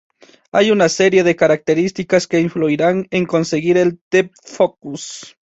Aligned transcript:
Hay 0.51 0.71
una 0.71 0.89
serie 0.89 1.23
de 1.23 1.35
características 1.35 2.25
que 2.27 2.39
influirán 2.39 3.05
en 3.11 3.27
conseguir 3.27 3.77
el 3.77 3.99
"deep 4.09 4.31
focus". 4.43 5.37